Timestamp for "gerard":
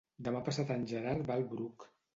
0.93-1.31